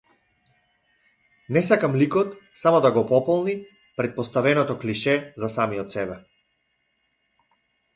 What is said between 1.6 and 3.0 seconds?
сакам ликот само да